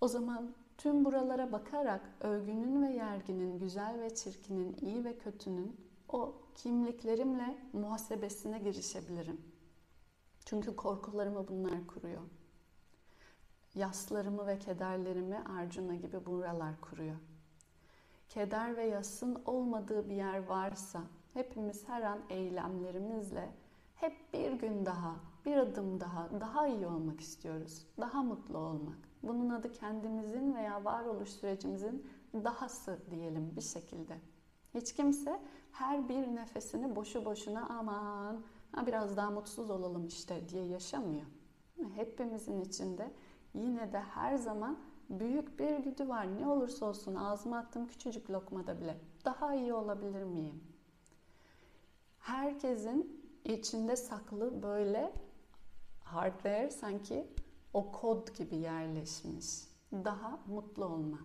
[0.00, 6.34] O zaman tüm buralara bakarak övgünün ve yerginin, güzel ve çirkinin, iyi ve kötünün o
[6.54, 9.40] kimliklerimle muhasebesine girişebilirim.
[10.44, 12.22] Çünkü korkularımı bunlar kuruyor.
[13.74, 17.16] Yaslarımı ve kederlerimi Arjuna gibi buralar kuruyor
[18.34, 21.00] keder ve yasın olmadığı bir yer varsa
[21.34, 23.52] hepimiz her an eylemlerimizle
[23.94, 27.86] hep bir gün daha, bir adım daha, daha iyi olmak istiyoruz.
[28.00, 28.98] Daha mutlu olmak.
[29.22, 34.18] Bunun adı kendimizin veya varoluş sürecimizin dahası diyelim bir şekilde.
[34.74, 35.40] Hiç kimse
[35.72, 38.42] her bir nefesini boşu boşuna aman
[38.72, 41.26] ha biraz daha mutsuz olalım işte diye yaşamıyor.
[41.94, 43.12] Hepimizin içinde
[43.54, 44.78] yine de her zaman
[45.20, 46.40] büyük bir güdü var.
[46.40, 50.64] Ne olursa olsun ağzıma attığım küçücük lokmada bile daha iyi olabilir miyim?
[52.18, 55.12] Herkesin içinde saklı böyle
[56.04, 57.26] hardware sanki
[57.74, 59.46] o kod gibi yerleşmiş.
[59.92, 61.18] Daha mutlu olma.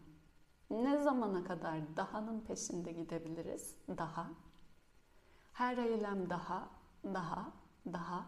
[0.69, 3.75] Ne zamana kadar dahanın peşinde gidebiliriz?
[3.97, 4.27] Daha.
[5.53, 6.69] Her eylem daha,
[7.03, 7.51] daha,
[7.93, 8.25] daha,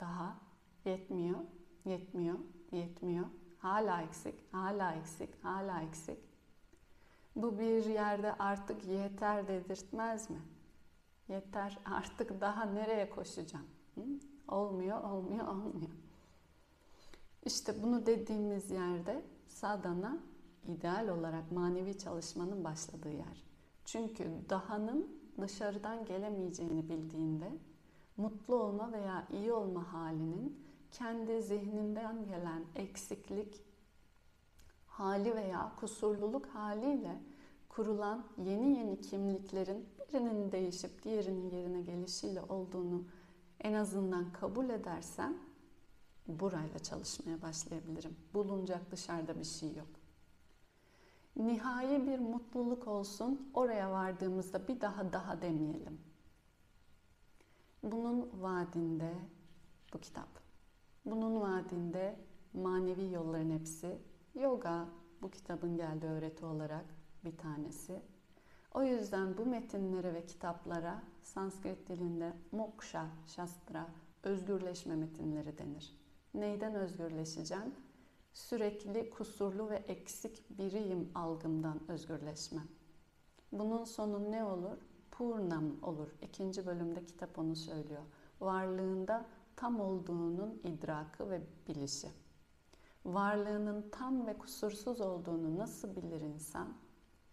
[0.00, 0.36] daha
[0.84, 1.38] yetmiyor,
[1.84, 2.38] yetmiyor,
[2.72, 3.26] yetmiyor,
[3.62, 6.18] Hala eksik, hala eksik, hala eksik.
[7.36, 10.42] Bu bir yerde artık yeter dedirtmez mi?
[11.28, 13.66] Yeter artık daha nereye koşacağım?
[13.94, 14.00] Hı?
[14.48, 15.90] Olmuyor, olmuyor, olmuyor.
[17.44, 20.18] İşte bunu dediğimiz yerde sadana
[20.68, 23.44] ideal olarak manevi çalışmanın başladığı yer.
[23.84, 27.50] Çünkü dahanın dışarıdan gelemeyeceğini bildiğinde
[28.16, 33.60] mutlu olma veya iyi olma halinin kendi zihninden gelen eksiklik
[34.86, 37.22] hali veya kusurluluk haliyle
[37.68, 43.04] kurulan yeni yeni kimliklerin birinin değişip diğerinin yerine gelişiyle olduğunu
[43.60, 45.36] en azından kabul edersem
[46.26, 48.16] burayla çalışmaya başlayabilirim.
[48.34, 49.88] Bulunacak dışarıda bir şey yok.
[51.36, 56.00] Nihai bir mutluluk olsun, oraya vardığımızda bir daha daha demeyelim.
[57.82, 59.12] Bunun vaadinde
[59.94, 60.41] bu kitap.
[61.04, 62.16] Bunun vaadinde
[62.52, 63.98] manevi yolların hepsi.
[64.34, 64.88] Yoga
[65.22, 66.84] bu kitabın geldiği öğreti olarak
[67.24, 68.02] bir tanesi.
[68.74, 73.86] O yüzden bu metinlere ve kitaplara Sanskrit dilinde moksha, shastra,
[74.22, 75.96] özgürleşme metinleri denir.
[76.34, 77.74] Neyden özgürleşeceğim?
[78.32, 82.68] Sürekli kusurlu ve eksik biriyim algımdan özgürleşmem.
[83.52, 84.78] Bunun sonu ne olur?
[85.10, 86.08] Purnam olur.
[86.22, 88.02] İkinci bölümde kitap onu söylüyor.
[88.40, 89.26] Varlığında
[89.56, 92.10] tam olduğunun idrakı ve bilişi.
[93.04, 96.68] Varlığının tam ve kusursuz olduğunu nasıl bilir insan?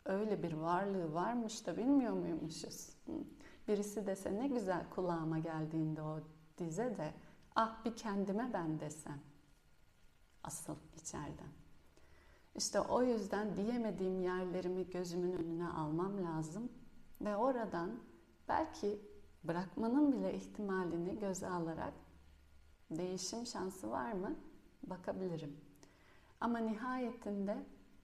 [0.05, 2.89] Öyle bir varlığı varmış da bilmiyor muymuşuz?
[3.67, 6.19] Birisi dese ne güzel kulağıma geldiğinde o
[6.57, 7.13] dize de
[7.55, 9.19] ah bir kendime ben desem.
[10.43, 11.49] Asıl içeriden.
[12.55, 16.69] İşte o yüzden diyemediğim yerlerimi gözümün önüne almam lazım
[17.21, 17.91] ve oradan
[18.47, 19.01] belki
[19.43, 21.93] bırakmanın bile ihtimalini göze alarak
[22.91, 24.35] değişim şansı var mı?
[24.83, 25.57] Bakabilirim.
[26.41, 27.57] Ama nihayetinde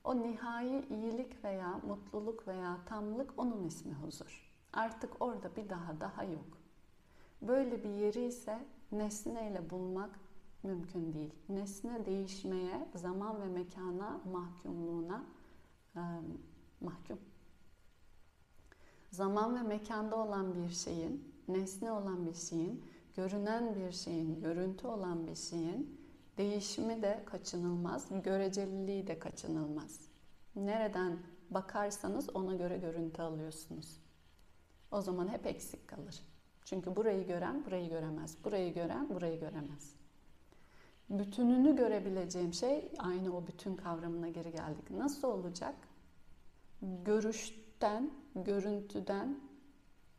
[0.04, 4.52] o nihai iyilik veya mutluluk veya tamlık onun ismi huzur.
[4.74, 6.58] Artık orada bir daha daha yok.
[7.42, 8.60] Böyle bir yeri ise
[8.92, 10.20] nesneyle bulmak
[10.64, 11.34] mümkün değil.
[11.50, 15.24] Nesne değişmeye, zaman ve mekana mahkumluğuna
[15.96, 16.02] e,
[16.82, 17.20] mahkum.
[19.12, 22.86] Zaman ve mekanda olan bir şeyin, nesne olan bir şeyin,
[23.16, 26.02] görünen bir şeyin, görüntü olan bir şeyin
[26.38, 30.00] değişimi de kaçınılmaz, göreceliliği de kaçınılmaz.
[30.56, 33.98] Nereden bakarsanız ona göre görüntü alıyorsunuz.
[34.92, 36.22] O zaman hep eksik kalır.
[36.66, 39.96] Çünkü burayı gören burayı göremez, burayı gören burayı göremez.
[41.10, 44.90] Bütününü görebileceğim şey aynı o bütün kavramına geri geldik.
[44.90, 45.76] Nasıl olacak?
[46.82, 49.40] Görüşten, görüntüden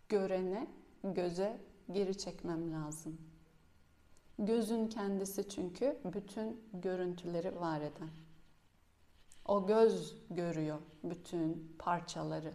[0.09, 0.67] görene,
[1.05, 1.61] göze
[1.93, 3.19] geri çekmem lazım.
[4.39, 8.11] Gözün kendisi çünkü bütün görüntüleri var eden.
[9.45, 12.53] O göz görüyor bütün parçaları.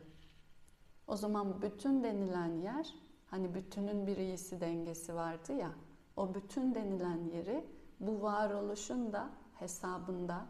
[1.08, 2.96] O zaman bütün denilen yer,
[3.28, 5.72] hani bütünün bir iyisi dengesi vardı ya,
[6.18, 7.66] o bütün denilen yeri
[8.00, 9.30] bu varoluşun da
[9.60, 10.46] hesabında,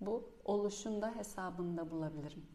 [0.00, 2.46] bu oluşun da hesabında bulabilirim.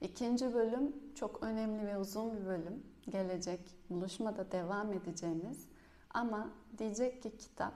[0.00, 2.82] İkinci bölüm çok önemli ve uzun bir bölüm.
[3.08, 5.66] Gelecek buluşmada devam edeceğimiz
[6.10, 7.74] ama diyecek ki kitap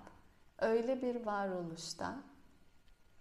[0.59, 2.23] öyle bir varoluşta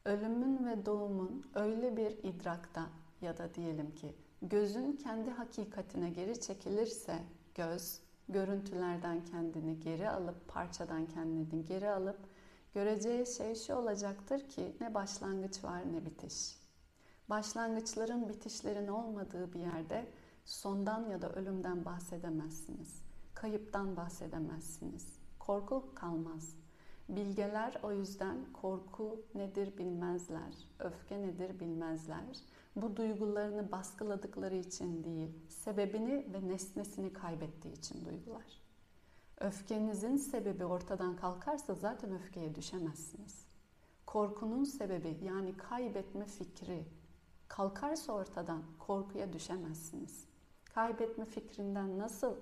[0.05, 2.89] ölümün ve doğumun öyle bir idrakta
[3.21, 7.15] ya da diyelim ki gözün kendi hakikatine geri çekilirse
[7.55, 7.99] göz
[8.29, 12.19] görüntülerden kendini geri alıp parçadan kendini geri alıp
[12.73, 16.59] göreceği şey şu olacaktır ki ne başlangıç var ne bitiş.
[17.29, 20.05] Başlangıçların bitişlerin olmadığı bir yerde
[20.49, 23.01] sondan ya da ölümden bahsedemezsiniz.
[23.33, 25.19] Kayıptan bahsedemezsiniz.
[25.39, 26.55] Korku kalmaz.
[27.09, 32.39] Bilgeler o yüzden korku nedir bilmezler, öfke nedir bilmezler.
[32.75, 38.61] Bu duygularını baskıladıkları için değil, sebebini ve nesnesini kaybettiği için duygular.
[39.39, 43.45] Öfkenizin sebebi ortadan kalkarsa zaten öfkeye düşemezsiniz.
[44.05, 46.85] Korkunun sebebi yani kaybetme fikri
[47.47, 50.28] kalkarsa ortadan korkuya düşemezsiniz.
[50.75, 52.35] Kaybetme fikrinden nasıl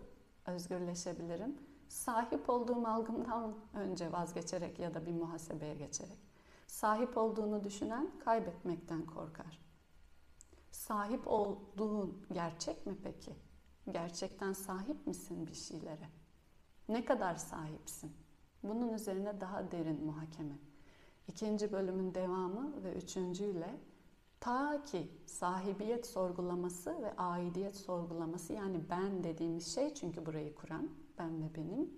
[0.45, 1.57] özgürleşebilirim?
[1.89, 6.19] Sahip olduğum algımdan önce vazgeçerek ya da bir muhasebeye geçerek.
[6.67, 9.59] Sahip olduğunu düşünen kaybetmekten korkar.
[10.71, 13.35] Sahip olduğun gerçek mi peki?
[13.91, 16.09] Gerçekten sahip misin bir şeylere?
[16.89, 18.11] Ne kadar sahipsin?
[18.63, 20.59] Bunun üzerine daha derin muhakeme.
[21.27, 23.79] İkinci bölümün devamı ve üçüncüyle
[24.39, 31.43] ta ki sahibiyet sorgulaması ve aidiyet sorgulaması yani ben dediğimiz şey çünkü burayı kuran ben
[31.43, 31.91] ve benim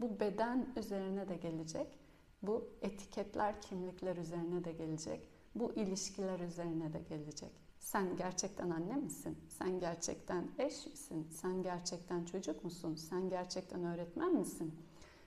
[0.00, 1.98] bu beden üzerine de gelecek.
[2.42, 5.28] Bu etiketler, kimlikler üzerine de gelecek.
[5.54, 7.52] Bu ilişkiler üzerine de gelecek.
[7.78, 9.38] Sen gerçekten anne misin?
[9.48, 11.28] Sen gerçekten eş misin?
[11.30, 12.94] Sen gerçekten çocuk musun?
[12.94, 14.74] Sen gerçekten öğretmen misin?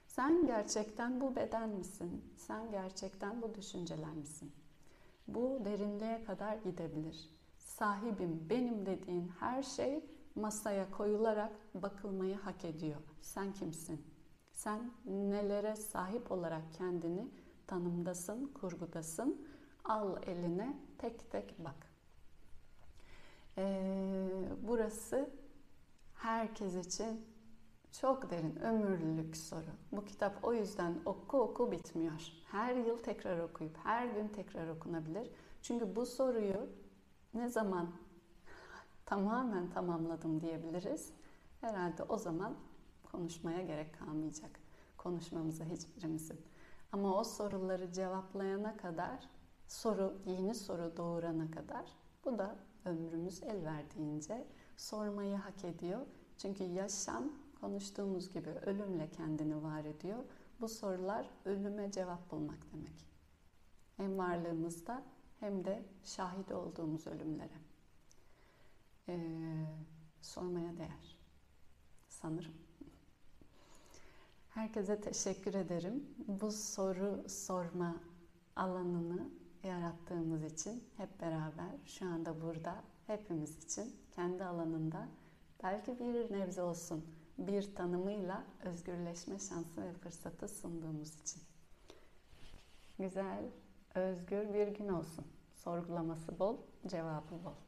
[0.06, 2.24] Sen gerçekten bu beden misin?
[2.36, 4.52] Sen gerçekten bu düşünceler misin?
[5.28, 7.30] Bu derinliğe kadar gidebilir.
[7.56, 10.04] Sahibim, benim dediğin her şey
[10.34, 13.00] masaya koyularak bakılmayı hak ediyor.
[13.20, 14.06] Sen kimsin?
[14.52, 17.28] Sen nelere sahip olarak kendini
[17.66, 19.46] tanımdasın, kurgudasın.
[19.84, 21.86] Al eline tek tek bak.
[23.58, 24.28] Ee,
[24.62, 25.30] burası
[26.14, 27.26] herkes için
[27.92, 29.70] çok derin, ömürlülük soru.
[29.92, 32.22] Bu kitap o yüzden oku oku bitmiyor.
[32.44, 35.30] Her yıl tekrar okuyup her gün tekrar okunabilir.
[35.62, 36.68] Çünkü bu soruyu
[37.34, 37.90] ne zaman
[39.06, 41.12] tamamen tamamladım diyebiliriz?
[41.60, 42.56] Herhalde o zaman
[43.12, 44.50] konuşmaya gerek kalmayacak.
[44.96, 46.40] Konuşmamıza hiçbirimizin.
[46.92, 49.28] Ama o soruları cevaplayana kadar,
[49.68, 51.84] soru, yeni soru doğurana kadar
[52.24, 56.00] bu da ömrümüz el verdiğince sormayı hak ediyor.
[56.38, 60.24] Çünkü yaşam konuştuğumuz gibi ölümle kendini var ediyor.
[60.60, 63.06] Bu sorular ölüme cevap bulmak demek.
[63.96, 65.02] Hem varlığımızda
[65.40, 67.58] hem de şahit olduğumuz ölümlere.
[69.08, 69.16] Ee,
[70.20, 71.18] sormaya değer.
[72.08, 72.54] Sanırım.
[74.50, 76.04] Herkese teşekkür ederim.
[76.26, 77.96] Bu soru sorma
[78.56, 79.28] alanını
[79.64, 82.74] yarattığımız için hep beraber şu anda burada
[83.06, 85.08] hepimiz için kendi alanında
[85.62, 87.04] belki bir nebze olsun
[87.38, 91.42] bir tanımıyla özgürleşme şansı ve fırsatı sunduğumuz için.
[92.98, 93.44] Güzel,
[93.94, 95.26] özgür bir gün olsun.
[95.54, 97.67] Sorgulaması bol, cevabı bol.